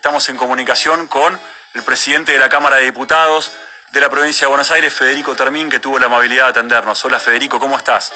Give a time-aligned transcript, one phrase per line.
[0.00, 1.38] Estamos en comunicación con
[1.74, 3.52] el presidente de la Cámara de Diputados
[3.92, 7.04] de la provincia de Buenos Aires, Federico Termín, que tuvo la amabilidad de atendernos.
[7.04, 8.10] Hola Federico, ¿cómo estás?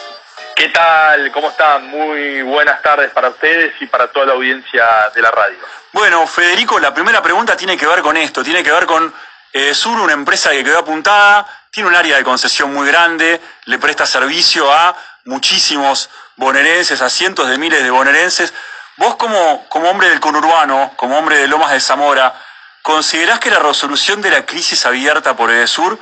[0.57, 1.31] ¿Qué tal?
[1.31, 1.87] ¿Cómo están?
[1.89, 4.83] Muy buenas tardes para ustedes y para toda la audiencia
[5.15, 5.59] de la radio.
[5.93, 9.13] Bueno, Federico, la primera pregunta tiene que ver con esto, tiene que ver con
[9.53, 13.79] eh, Sur, una empresa que quedó apuntada, tiene un área de concesión muy grande, le
[13.79, 14.97] presta servicio a
[15.27, 18.55] muchísimos bonaerenses, a cientos de miles de bonaerenses.
[18.97, 22.35] Vos como, como hombre del conurbano, como hombre de Lomas de Zamora,
[22.83, 25.99] ¿considerás que la resolución de la crisis abierta por Edesur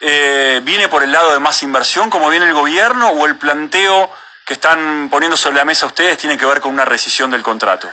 [0.00, 4.12] eh, viene por el lado de más inversión, como viene el gobierno, o el planteo
[4.44, 7.90] que están poniendo sobre la mesa ustedes tiene que ver con una rescisión del contrato?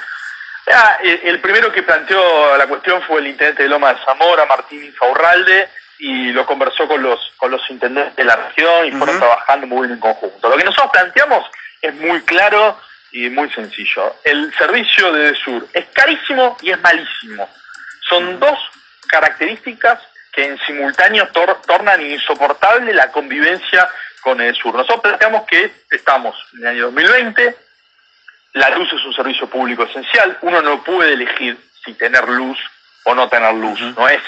[0.71, 4.83] Ah, el primero que planteó la cuestión fue el intendente de Lomas de Zamora, Martín
[4.83, 5.69] Infaurralde,
[5.99, 9.87] y lo conversó con los, con los intendentes de la región y fueron trabajando muy
[9.87, 10.49] bien en conjunto.
[10.49, 11.49] Lo que nosotros planteamos
[11.81, 12.79] es muy claro
[13.15, 14.17] y muy sencillo.
[14.25, 17.49] El servicio de Sur es carísimo y es malísimo.
[18.09, 18.59] Son dos
[19.07, 19.99] características
[20.33, 21.29] que en simultáneo
[21.65, 23.89] tornan insoportable la convivencia
[24.21, 24.75] con el sur.
[24.75, 27.57] Nosotros planteamos que estamos en el año 2020,
[28.53, 32.59] la luz es un servicio público esencial, uno no puede elegir si tener luz
[33.05, 34.21] o no tener luz, no es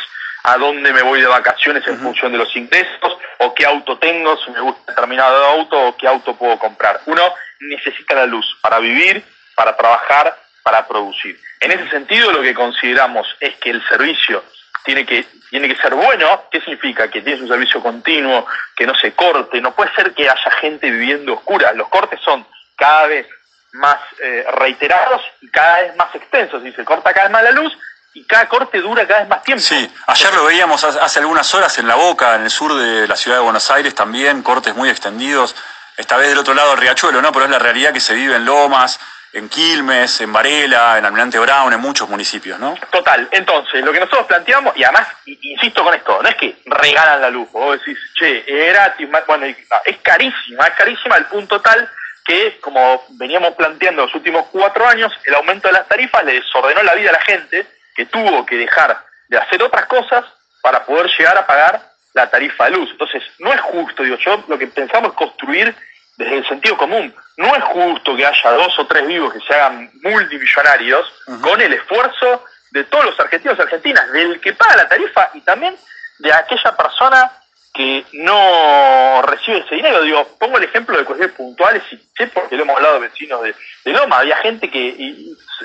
[0.44, 4.38] a dónde me voy de vacaciones en función de los ingresos, o qué auto tengo,
[4.38, 7.02] si me gusta determinado auto, o qué auto puedo comprar.
[7.05, 7.21] Uno
[7.59, 9.23] necesita la luz para vivir,
[9.55, 11.39] para trabajar, para producir.
[11.59, 14.43] En ese sentido, lo que consideramos es que el servicio
[14.83, 16.43] tiene que, tiene que ser bueno.
[16.52, 17.09] ¿Qué significa?
[17.09, 19.59] Que tienes un servicio continuo, que no se corte.
[19.59, 21.73] No puede ser que haya gente viviendo oscura.
[21.73, 23.27] Los cortes son cada vez
[23.73, 26.65] más eh, reiterados y cada vez más extensos.
[26.65, 27.77] Y se corta cada vez más la luz
[28.13, 29.63] y cada corte dura cada vez más tiempo.
[29.63, 33.16] Sí, ayer lo veíamos hace algunas horas en La Boca, en el sur de la
[33.16, 35.55] ciudad de Buenos Aires también, cortes muy extendidos
[35.97, 37.31] esta vez del otro lado del riachuelo, ¿no?
[37.31, 38.99] Pero es la realidad que se vive en Lomas,
[39.33, 42.75] en Quilmes, en Varela, en Almirante Brown, en muchos municipios, ¿no?
[42.91, 43.27] Total.
[43.31, 47.30] Entonces, lo que nosotros planteamos, y además, insisto con esto, no es que regalan la
[47.30, 51.89] luz, vos decís, che, es gratis, bueno, es carísima, es carísima al punto tal
[52.26, 56.83] que, como veníamos planteando los últimos cuatro años, el aumento de las tarifas le desordenó
[56.83, 57.65] la vida a la gente,
[57.97, 60.23] que tuvo que dejar de hacer otras cosas
[60.61, 61.81] para poder llegar a pagar
[62.13, 62.89] la tarifa de luz.
[62.91, 65.75] Entonces, no es justo, digo yo, lo que pensamos es construir
[66.15, 67.13] desde el sentido común.
[67.37, 71.73] No es justo que haya dos o tres vivos que se hagan multimillonarios con el
[71.73, 75.75] esfuerzo de todos los argentinos y argentinas, del que paga la tarifa y también
[76.19, 77.31] de aquella persona
[77.73, 80.02] que no recibe ese dinero.
[80.02, 83.41] Digo, pongo el ejemplo de cuestiones puntuales y sé porque lo hemos hablado de vecinos
[83.43, 84.19] de, Loma.
[84.19, 84.95] Había gente que,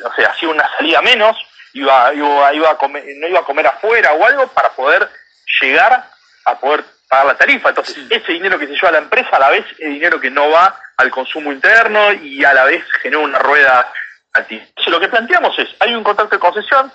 [0.04, 1.36] o sea, hacía una salida menos,
[1.72, 5.08] iba, iba, iba a comer, no iba a comer afuera o algo para poder
[5.60, 6.08] llegar
[6.44, 7.70] a poder pagar la tarifa.
[7.70, 10.30] Entonces, ese dinero que se lleva a la empresa a la vez es dinero que
[10.30, 13.88] no va al consumo interno y a la vez genera una rueda
[14.32, 14.56] a ti.
[14.56, 16.90] Entonces, lo que planteamos es, hay un contrato de concesión,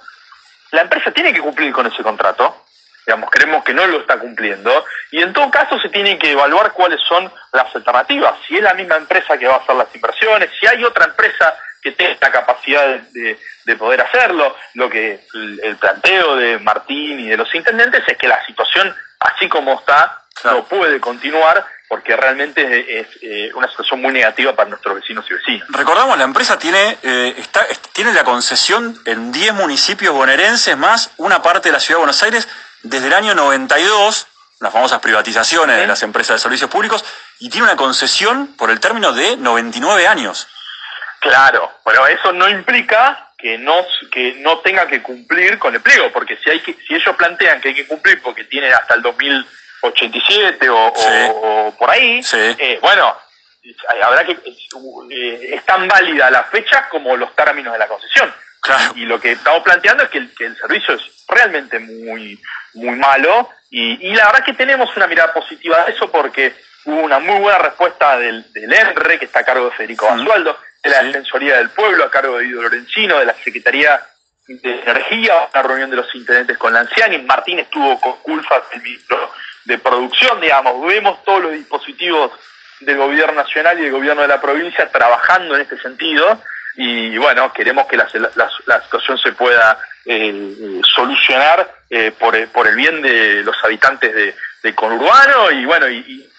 [0.72, 2.64] la empresa tiene que cumplir con ese contrato,
[3.06, 6.74] digamos, creemos que no lo está cumpliendo, y en todo caso se tiene que evaluar
[6.74, 10.50] cuáles son las alternativas, si es la misma empresa que va a hacer las inversiones,
[10.60, 11.56] si hay otra empresa
[11.88, 14.56] que tenga la capacidad de, poder hacerlo.
[14.74, 19.48] Lo que el, planteo de Martín y de los intendentes es que la situación así
[19.48, 24.96] como está, no puede continuar porque realmente es, eh, una situación muy negativa para nuestros
[24.96, 25.68] vecinos y vecinas.
[25.70, 31.42] Recordamos, la empresa tiene, eh, está, tiene la concesión en 10 municipios bonaerenses más una
[31.42, 32.48] parte de la ciudad de Buenos Aires
[32.84, 34.28] desde el año 92,
[34.60, 37.06] las famosas privatizaciones de las empresas de servicios públicos,
[37.40, 40.48] y tiene una concesión por el término de 99 años.
[41.30, 46.12] Claro, pero eso no implica que no, que no tenga que cumplir con el pliego,
[46.12, 49.02] porque si, hay que, si ellos plantean que hay que cumplir porque tienen hasta el
[49.02, 53.16] 2087 o, o, por ahí, eh, bueno,
[54.02, 54.32] habrá que
[55.12, 58.34] eh, es tan válida la fecha como los términos de la concesión.
[58.96, 62.38] Y, lo que estamos planteando es que el, que el servicio es realmente muy,
[62.74, 67.02] muy malo y, y, la verdad que tenemos una mirada positiva de eso porque hubo
[67.02, 70.96] una muy buena respuesta del, del ENRE, que está a cargo de Federico Basualdo, de
[70.96, 74.02] la Defensoría del Pueblo a cargo de Guido Lorenzino, de la Secretaría
[74.48, 78.82] de Energía, una reunión de los intendentes con la Anciani, Martín estuvo con Culfas, el
[78.82, 79.32] ministro
[79.66, 82.32] de Producción, digamos, vemos todos los dispositivos
[82.80, 86.42] del gobierno nacional y del gobierno de la provincia trabajando en este sentido.
[86.76, 93.02] Y bueno, queremos que la, situación se pueda eh, solucionar eh, por, por, el bien
[93.02, 95.52] de los habitantes de, de conurbano.
[95.52, 96.30] Y bueno, y, y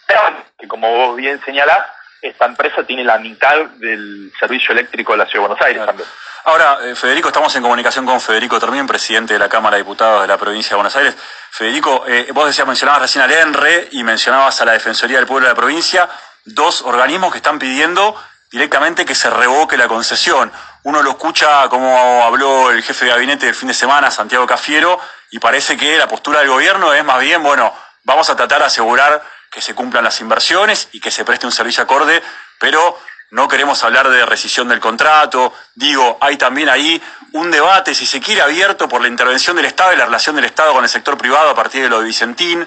[0.59, 1.87] que como vos bien señalás,
[2.21, 6.09] esta empresa tiene la mitad del servicio eléctrico de la Ciudad de Buenos Aires también.
[6.45, 10.23] Ahora, eh, Federico, estamos en comunicación con Federico también, presidente de la Cámara de Diputados
[10.23, 11.17] de la provincia de Buenos Aires.
[11.51, 15.47] Federico, eh, vos decías, mencionabas recién al ENRE y mencionabas a la Defensoría del Pueblo
[15.47, 16.09] de la provincia,
[16.45, 18.17] dos organismos que están pidiendo
[18.51, 20.51] directamente que se revoque la concesión.
[20.85, 24.99] Uno lo escucha como habló el jefe de gabinete del fin de semana, Santiago Cafiero,
[25.31, 27.75] y parece que la postura del gobierno es más bien, bueno,
[28.05, 31.53] vamos a tratar de asegurar que se cumplan las inversiones y que se preste un
[31.53, 32.23] servicio acorde,
[32.59, 32.99] pero
[33.31, 35.53] no queremos hablar de rescisión del contrato.
[35.75, 37.01] Digo, hay también ahí
[37.33, 40.47] un debate, si se quiere, abierto por la intervención del Estado y la relación del
[40.47, 42.67] Estado con el sector privado a partir de lo de Vicentín,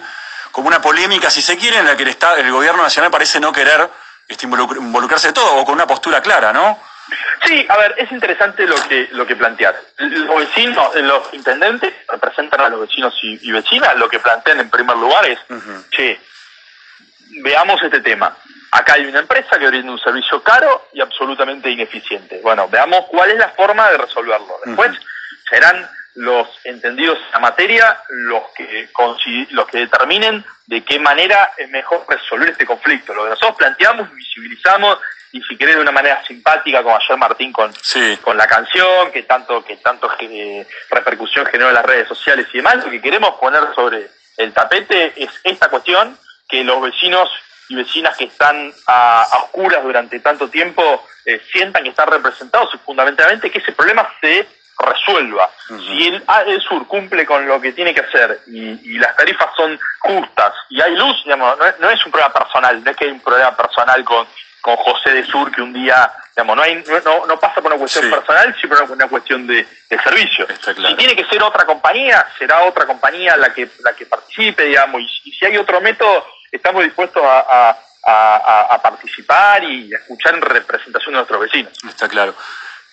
[0.51, 3.39] como una polémica, si se quiere, en la que el, Estado, el gobierno nacional parece
[3.39, 3.89] no querer
[4.27, 6.80] este, involucrarse de todo, o con una postura clara, ¿no?
[7.45, 9.75] Sí, a ver, es interesante lo que lo que planteas.
[9.98, 13.95] Los vecinos, los intendentes representan a los vecinos y, vecinas.
[13.98, 15.39] Lo que plantean en primer lugar es,
[15.89, 16.22] che,
[17.42, 18.36] veamos este tema.
[18.72, 22.39] Acá hay una empresa que brinda un servicio caro y absolutamente ineficiente.
[22.42, 24.60] Bueno, veamos cuál es la forma de resolverlo.
[24.66, 24.92] Después
[25.50, 28.89] serán los entendidos en la materia los que
[29.51, 33.13] los que determinen de qué manera es mejor resolver este conflicto.
[33.13, 34.98] Lo que nosotros planteamos, visibilizamos
[35.34, 37.74] y si querés de una manera simpática como ayer Martín con,
[38.22, 40.10] con la canción que tanto que tanto
[40.89, 45.13] repercusión generó en las redes sociales y demás, lo que queremos poner sobre el tapete
[45.16, 46.18] es esta cuestión
[46.51, 47.30] que los vecinos
[47.69, 52.77] y vecinas que están a, oscuras durante tanto tiempo eh, sientan que están representados y
[52.80, 54.45] fundamentalmente que ese problema se
[54.77, 55.50] resuelva.
[55.68, 59.80] Si el, el, sur cumple con lo que tiene que hacer y, las tarifas son
[60.00, 63.19] justas y hay luz, digamos, no es, un problema personal, no es que hay un
[63.19, 64.27] problema personal con,
[64.62, 67.80] con José de Sur que un día, digamos, no, hay, no, no pasa por una
[67.80, 69.68] cuestión personal, sino por una cuestión de,
[70.03, 70.48] servicio.
[70.63, 75.01] Si tiene que ser otra compañía, será otra compañía la que, la que participe, digamos,
[75.24, 81.13] y, si hay otro método, estamos dispuestos a, a participar y a escuchar en representación
[81.13, 81.74] de nuestros vecinos.
[81.88, 82.36] Está claro.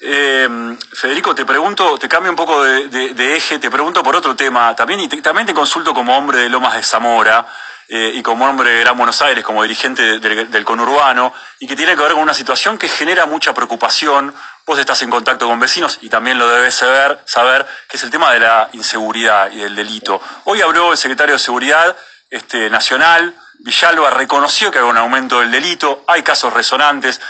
[0.00, 4.75] Eh, Federico, te pregunto, te cambio un poco de, eje, te pregunto por otro tema
[4.76, 7.44] también, y también te consulto como hombre de Lomas de Zamora
[7.88, 11.96] eh, y como hombre de Gran Buenos Aires, como dirigente del, conurbano, y que tiene
[11.96, 14.32] que ver con una situación que genera mucha preocupación.
[14.64, 18.10] Vos estás en contacto con vecinos y también lo debes saber, saber que es el
[18.10, 20.20] tema de la inseguridad y del delito.
[20.44, 21.96] Hoy habló el secretario de Seguridad
[22.31, 27.20] este, Nacional, Villalba, reconoció que hay un aumento del delito, hay casos resonantes.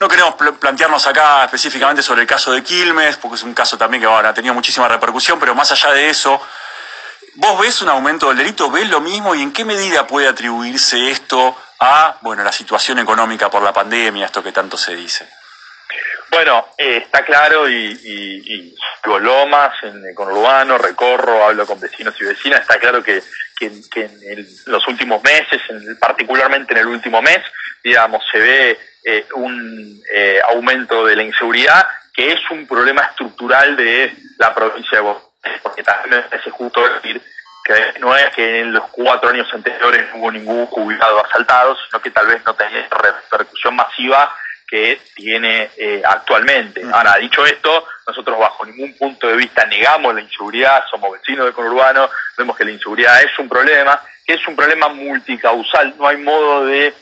[0.00, 4.02] No queremos plantearnos acá específicamente sobre el caso de Quilmes, porque es un caso también
[4.02, 6.40] que ha tenido muchísima repercusión, pero más allá de eso,
[7.36, 8.70] ¿vos ves un aumento del delito?
[8.70, 9.34] ¿Ves lo mismo?
[9.34, 14.26] ¿Y en qué medida puede atribuirse esto a bueno, la situación económica por la pandemia,
[14.26, 15.28] esto que tanto se dice?
[16.30, 18.74] Bueno, eh, está claro y, y, y
[19.20, 23.22] Lomas, en el conurbano, recorro, hablo con vecinos y vecinas, está claro que,
[23.60, 25.62] en los últimos meses,
[25.98, 27.38] particularmente en el último mes,
[27.82, 33.76] digamos, se ve eh, un eh, aumento de la inseguridad que es un problema estructural
[33.76, 35.22] de la provincia de Buenos
[35.62, 37.22] porque también parece justo decir
[37.64, 42.00] que no es que en los cuatro años anteriores no hubo ningún jubilado asaltado, sino
[42.00, 44.34] que tal vez no tenía repercusión masiva
[44.66, 46.82] que tiene eh, actualmente.
[46.92, 51.54] Ahora, dicho esto, nosotros bajo ningún punto de vista negamos la inseguridad, somos vecinos del
[51.54, 56.16] conurbano, vemos que la inseguridad es un problema, que es un problema multicausal, no hay
[56.16, 56.92] modo de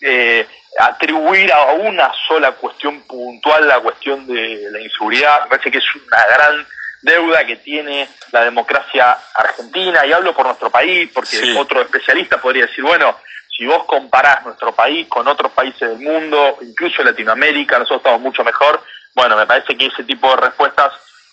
[0.00, 0.46] eh,
[0.78, 5.42] atribuir a una sola cuestión puntual la cuestión de la inseguridad.
[5.42, 6.66] Me parece que es una gran
[7.02, 12.66] deuda que tiene la democracia argentina, y hablo por nuestro país, porque otro especialista podría
[12.66, 13.18] decir, bueno,
[13.58, 18.44] si vos comparás nuestro país con otros países del mundo, incluso Latinoamérica, nosotros estamos mucho
[18.44, 18.82] mejor,
[19.14, 20.92] bueno, me parece que ese tipo de respuestas,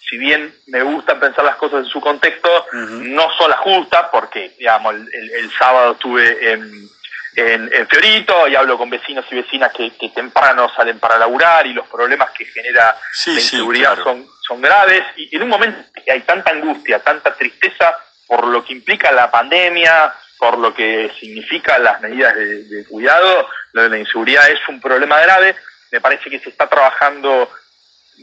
[0.10, 4.56] si bien me gusta pensar las cosas en su contexto, no son las justas, porque,
[4.58, 6.90] digamos, el sábado estuve en
[7.36, 11.88] en, Fiorito y hablo con vecinos y vecinas que, temprano salen para laburar y los
[11.88, 15.04] problemas que genera la inseguridad son, son graves.
[15.18, 19.30] Y en un momento que hay tanta angustia, tanta tristeza por lo que implica la
[19.30, 20.14] pandemia,
[20.46, 25.20] por lo que significa las medidas de, cuidado, lo de la inseguridad es un problema
[25.20, 25.56] grave,
[25.92, 27.50] me parece que se está trabajando,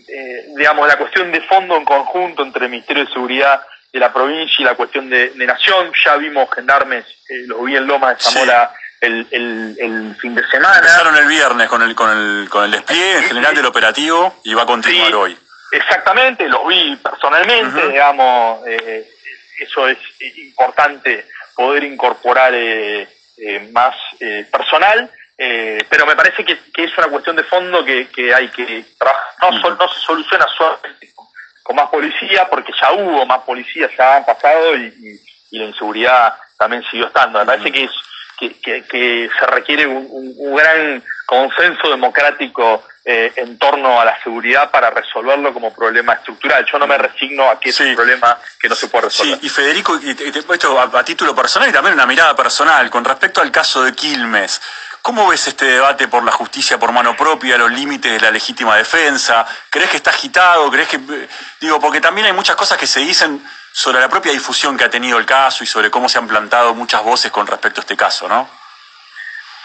[0.08, 3.60] eh, digamos, la cuestión de fondo en conjunto entre el Ministerio de Seguridad
[3.92, 7.88] de la provincia y la cuestión de, nación, ya vimos gendarmes, eh, los vi en
[7.88, 10.78] Loma de Zamora el, el, fin de semana.
[10.78, 14.54] Empezaron el viernes con el, con el, con el despliegue en general del operativo y
[14.54, 15.36] va a continuar hoy.
[15.72, 19.10] Exactamente, lo vi personalmente, digamos, eh,
[19.58, 19.98] eso es
[20.36, 23.94] importante poder incorporar eh, eh, más
[24.50, 25.11] personal,
[25.88, 29.25] pero me parece que, es una cuestión de fondo que, que hay que trabajar.
[29.40, 31.12] No, no se soluciona solamente
[31.64, 35.18] con, más policía, porque ya hubo más policías, ya han pasado y,
[35.50, 37.40] y, la inseguridad también siguió estando.
[37.40, 37.90] Me parece que es
[38.50, 45.52] que, se requiere un, gran consenso democrático eh, en torno a la seguridad para resolverlo
[45.52, 46.64] como problema estructural.
[46.71, 49.38] Yo no me resigno a que es un problema que no se puede resolver.
[49.40, 52.88] Sí, y Federico, y te, esto a, a, título personal y también una mirada personal,
[52.90, 54.61] con respecto al caso de Quilmes,
[55.02, 58.76] ¿Cómo ves este debate por la justicia por mano propia, los límites de la legítima
[58.76, 59.44] defensa?
[59.68, 60.71] ¿Crees que está agitado?
[60.71, 61.28] ¿Crees que.?
[61.61, 64.90] Digo, porque también hay muchas cosas que se dicen sobre la propia difusión que ha
[64.90, 67.97] tenido el caso y sobre cómo se han plantado muchas voces con respecto a este
[67.97, 68.49] caso, ¿no?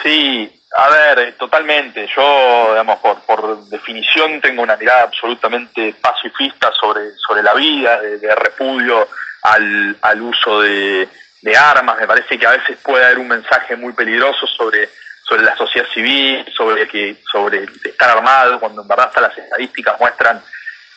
[0.01, 2.07] Sí, a ver, totalmente.
[2.15, 8.35] Yo, digamos, por, por definición tengo una mirada absolutamente pacifista sobre, sobre la vida, de,
[8.35, 9.07] repudio
[9.43, 11.07] al, al uso de,
[11.41, 11.97] de, armas.
[11.99, 14.89] Me parece que a veces puede haber un mensaje muy peligroso sobre,
[15.23, 19.99] sobre la sociedad civil, sobre, que, sobre estar armado, cuando en verdad hasta las estadísticas
[19.99, 20.43] muestran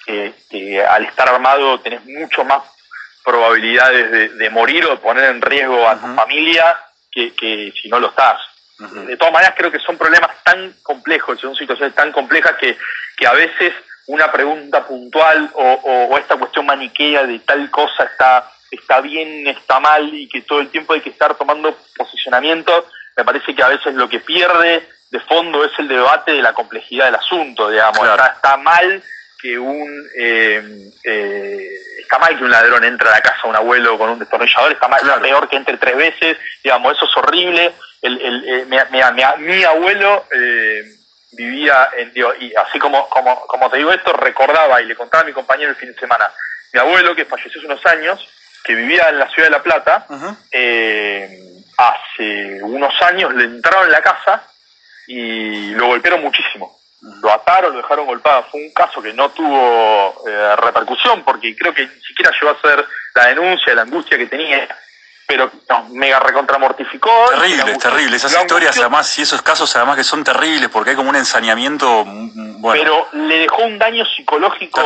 [0.05, 2.63] que, que al estar armado tenés mucho más
[3.25, 6.77] probabilidades de, morir o de poner en riesgo a tu familia
[7.13, 8.41] que, si no lo estás.
[8.81, 12.79] De todas maneras, creo que son problemas tan complejos, son situaciones tan complejas que,
[13.17, 13.75] que a veces
[14.07, 20.13] una pregunta puntual o, esta cuestión maniquea de tal cosa está, está bien, está mal
[20.13, 23.95] y que todo el tiempo hay que estar tomando posicionamiento, me parece que a veces
[23.95, 28.27] lo que pierde de fondo es el debate de la complejidad del asunto, digamos, está,
[28.27, 29.03] está mal
[29.41, 31.69] que un eh, eh,
[32.01, 34.73] está mal que un ladrón entre a la casa de un abuelo con un destornillador,
[34.73, 37.73] está mal, peor que entre tres veces, digamos, eso es horrible.
[38.03, 38.67] El, el, eh,
[39.39, 40.27] mi, abuelo
[41.33, 45.27] vivía en, y así como, como, como te digo esto, recordaba y le contaba a
[45.27, 46.31] mi compañero el fin de semana,
[46.73, 48.27] mi abuelo que falleció hace unos años,
[48.65, 50.07] que vivía en la ciudad de La Plata,
[51.77, 54.43] hace unos años le entraron en la casa
[55.07, 58.45] y lo golpearon muchísimo lo ataron, lo dejaron golpeado.
[58.51, 62.61] Fue un caso que no tuvo eh, repercusión porque creo que ni siquiera llegó a
[62.61, 64.69] ser la denuncia, la angustia que tenía,
[65.27, 67.11] pero nos mega recontramortificó.
[67.31, 68.17] Terrible, terrible.
[68.17, 72.05] Esas historias, además, y esos casos, además, que son terribles porque hay como un ensañamiento.
[72.05, 72.83] Mm, bueno.
[72.83, 74.83] Pero le dejó un daño psicológico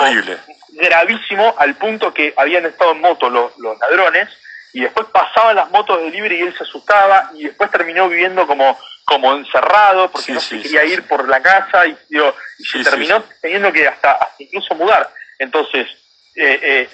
[0.75, 4.29] gravísimo al punto que habían estado en moto los, los ladrones
[4.73, 8.45] y después pasaban las motos de libre y él se asustaba y después terminó viviendo
[8.47, 13.23] como como encerrado porque no se quería ir por la casa y, digo, se terminó
[13.41, 15.11] teniendo que hasta, incluso mudar.
[15.39, 15.87] Entonces,
[16.37, 16.89] eh, eh,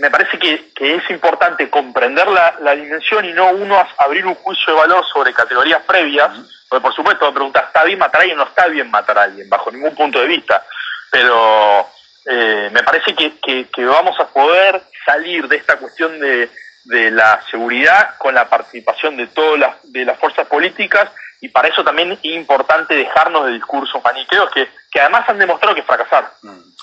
[0.00, 4.80] me parece que, es importante comprender la, dimensión y no uno abrir un juicio de
[4.80, 6.30] valor sobre categorías previas,
[6.68, 8.38] porque por supuesto me pregunta, ¿está bien matar a alguien?
[8.38, 10.64] No está bien matar a alguien, bajo ningún punto de vista,
[11.10, 11.86] pero
[12.26, 13.34] eh, me parece que,
[13.68, 16.48] que, vamos a poder salir de esta cuestión de,
[16.84, 21.68] de la seguridad con la participación de todas las, de las fuerzas políticas y para
[21.68, 26.32] eso también es importante dejarnos de discursos maniqueos que, que además han demostrado que fracasar.
[26.42, 26.76] Mm.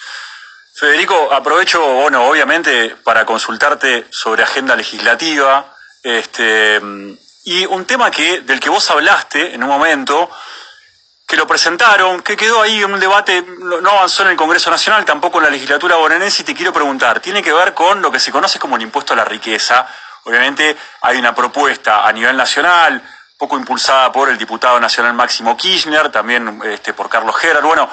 [0.76, 6.82] Federico, aprovecho, bueno, obviamente para consultarte sobre agenda legislativa, este,
[7.44, 10.30] y un tema que, del que vos hablaste en un momento,
[11.28, 15.06] que lo presentaron, que quedó ahí en un debate, no avanzó en el Congreso Nacional,
[15.06, 18.20] tampoco en la legislatura bonaerense, y te quiero preguntar, tiene que ver con lo que
[18.20, 19.88] se conoce como el impuesto a la riqueza.
[20.26, 23.02] Obviamente hay una propuesta a nivel nacional,
[23.44, 27.90] poco impulsada por el diputado nacional Máximo Kirchner, también este, por Carlos Gerard, bueno,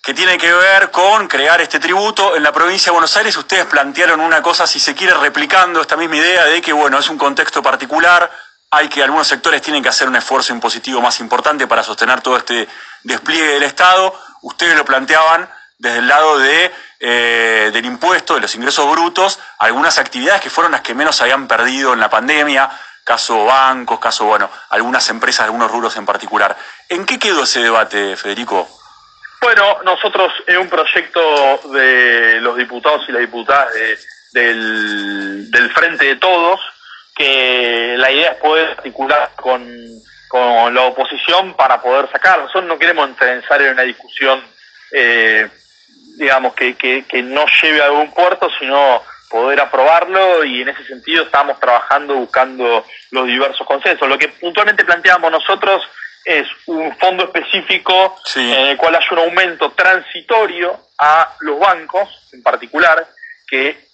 [0.00, 2.36] que tiene que ver con crear este tributo.
[2.36, 5.96] En la provincia de Buenos Aires ustedes plantearon una cosa, si se quiere, replicando esta
[5.96, 8.30] misma idea de que, bueno, es un contexto particular,
[8.70, 12.36] hay que algunos sectores tienen que hacer un esfuerzo impositivo más importante para sostener todo
[12.36, 12.68] este
[13.02, 14.14] despliegue del Estado.
[14.42, 19.98] Ustedes lo planteaban desde el lado de, eh, del impuesto, de los ingresos brutos, algunas
[19.98, 22.70] actividades que fueron las que menos habían perdido en la pandemia,
[23.08, 26.54] caso bancos, caso, bueno, algunas empresas, algunos rubros en particular.
[26.90, 28.68] ¿En qué quedó ese debate, Federico?
[29.40, 33.68] Bueno, nosotros en un proyecto de los diputados y las diputadas
[34.32, 36.60] del, del Frente de Todos,
[37.16, 39.66] que la idea es poder articular con,
[40.28, 42.38] con la oposición para poder sacar.
[42.40, 44.44] Nosotros no queremos entrar en una discusión,
[44.92, 45.48] eh,
[46.18, 51.24] digamos, que, que no lleve a algún puerto, sino poder aprobarlo y en ese sentido
[51.24, 54.08] estamos trabajando buscando los diversos consensos.
[54.08, 55.82] Lo que puntualmente planteamos nosotros
[56.24, 62.42] es un fondo específico en el cual haya un aumento transitorio a los bancos en
[62.42, 63.06] particular
[63.46, 63.88] que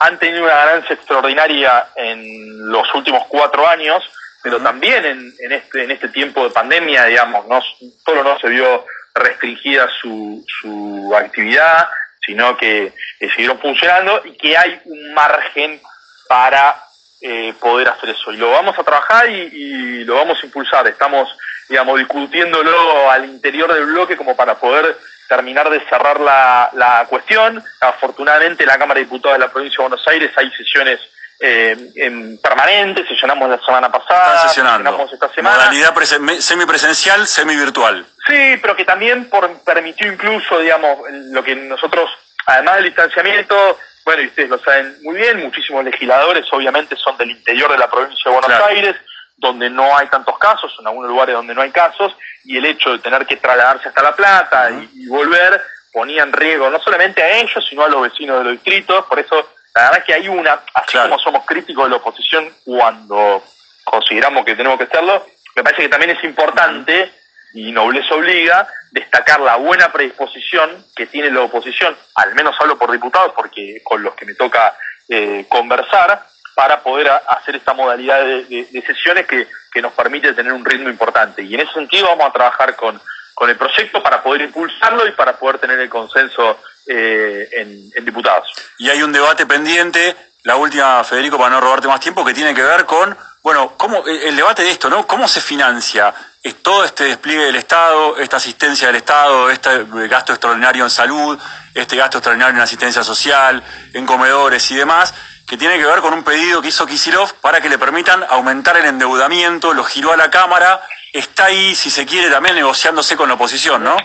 [0.00, 4.02] han tenido una ganancia extraordinaria en los últimos cuatro años,
[4.42, 7.60] pero también en, en, este, en este tiempo de pandemia, digamos, no
[8.04, 11.88] solo no se vio restringida su, su actividad,
[12.24, 15.80] sino que siguieron funcionando y que hay un margen
[16.28, 16.82] para
[17.20, 18.32] eh, poder hacer eso.
[18.32, 20.86] Y lo vamos a trabajar y, lo vamos a impulsar.
[20.86, 21.36] Estamos,
[21.68, 27.62] digamos, discutiéndolo al interior del bloque como para poder terminar de cerrar la, la cuestión.
[27.80, 31.00] Afortunadamente, en la Cámara de Diputados de la Provincia de Buenos Aires hay sesiones
[31.46, 35.56] eh, en permanentes, sesionamos la semana pasada, sesionamos esta semana.
[35.56, 35.94] Modalidad
[36.38, 38.06] semipresencial, semivirtual.
[38.26, 42.08] Sí, pero que también por, permitió incluso, digamos, lo que nosotros,
[42.46, 47.32] además del distanciamiento, bueno, y ustedes lo saben muy bien, muchísimos legisladores obviamente son del
[47.32, 48.96] interior de la provincia de Buenos Aires,
[49.36, 52.90] donde no hay tantos casos, en algunos lugares donde no hay casos, y el hecho
[52.92, 55.60] de tener que trasladarse hasta La Plata y, volver
[55.92, 59.04] ponía en riesgo no solamente a ellos, sino a los vecinos de los distritos.
[59.04, 63.42] Por eso, la verdad que hay una, así como somos críticos de la oposición cuando
[63.84, 65.26] consideramos que tenemos que serlo,
[65.56, 67.12] me parece que también es importante,
[67.54, 72.90] y nobleza obliga, destacar la buena predisposición que tiene la oposición, al menos hablo por
[72.90, 74.76] diputados, porque con los que me toca
[75.08, 79.46] eh, conversar, para poder hacer esta modalidad de, sesiones que,
[79.82, 81.42] nos permite tener un ritmo importante.
[81.42, 83.00] Y en ese sentido vamos a trabajar con,
[83.34, 88.48] con el proyecto para poder impulsarlo y para poder tener el consenso eh, en, diputados.
[88.78, 92.54] Y hay un debate pendiente, la última, Federico, para no robarte más tiempo, que tiene
[92.54, 95.06] que ver con, bueno, cómo el debate de esto, ¿no?
[95.06, 96.14] ¿Cómo se financia
[96.62, 101.38] todo este despliegue del Estado, esta asistencia del Estado, este gasto extraordinario en salud,
[101.72, 103.62] este gasto extraordinario en asistencia social,
[103.92, 105.14] en comedores y demás?
[105.46, 108.76] que tiene que ver con un pedido que hizo Kisilov para que le permitan aumentar
[108.76, 110.80] el endeudamiento, lo giró a la Cámara,
[111.18, 113.96] está ahí, si se quiere, también negociándose con la oposición, ¿no?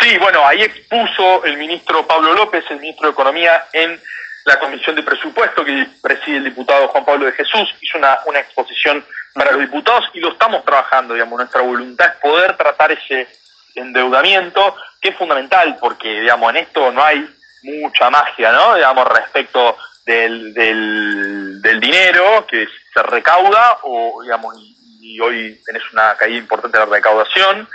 [0.00, 4.00] Sí, bueno, ahí expuso el ministro Pablo López, el ministro de Economía, en
[4.44, 8.40] la Comisión de Presupuesto que preside el diputado Juan Pablo de Jesús, hizo una, una
[8.40, 13.28] exposición para los diputados y lo estamos trabajando, digamos, nuestra voluntad es poder tratar ese
[13.74, 17.26] endeudamiento, que es fundamental, porque, digamos, en esto no hay
[17.62, 18.74] mucha magia, ¿no?
[18.74, 24.54] Digamos, respecto del, del, dinero que se recauda, o digamos,
[25.20, 27.68] hoy tenés una caída importante de la recaudación,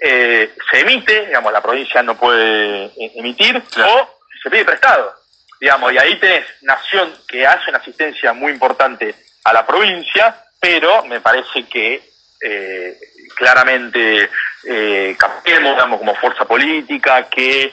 [0.00, 5.14] eh, se emite, digamos, la provincia no puede e-, emitir, o se pide prestado,
[5.60, 11.04] digamos, y ahí tenés Nación que hace una asistencia muy importante a la provincia, pero
[11.04, 12.02] me parece que
[12.40, 12.98] eh,
[13.36, 14.28] claramente
[14.64, 17.72] eh, cambiemos, digamos, como fuerza política, que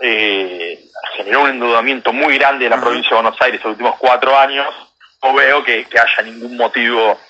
[0.00, 0.84] eh,
[1.16, 4.36] generó un endeudamiento muy grande en la provincia de Buenos Aires en los últimos cuatro
[4.36, 4.66] años,
[5.22, 7.20] no veo que, haya ningún motivo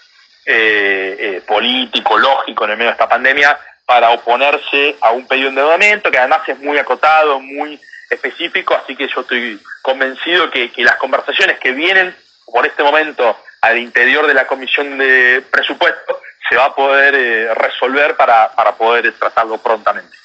[0.44, 5.46] eh, eh, político, lógico en el medio de esta pandemia para oponerse a un pedido
[5.46, 7.80] de endeudamiento que además es muy acotado, muy
[8.10, 12.14] específico, así que yo estoy convencido que, las conversaciones que vienen
[12.46, 16.16] por este momento al interior de la Comisión de Presupuestos
[16.48, 20.16] se va a poder eh, resolver para, para poder tratarlo prontamente.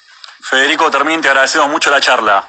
[0.42, 2.44] Federico Termín, te agradecemos mucho la charla.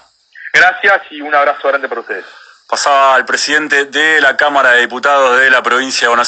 [0.53, 2.25] Gracias y un abrazo grande para ustedes.
[2.67, 6.17] Pasaba el presidente de la Cámara de Diputados de la provincia de Buenos